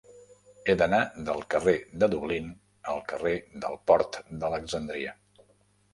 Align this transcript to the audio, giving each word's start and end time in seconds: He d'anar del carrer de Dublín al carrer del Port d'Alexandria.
He 0.71 0.75
d'anar 0.79 1.01
del 1.27 1.43
carrer 1.55 1.75
de 2.03 2.09
Dublín 2.15 2.49
al 2.95 3.03
carrer 3.13 3.35
del 3.67 3.77
Port 3.93 4.19
d'Alexandria. 4.45 5.15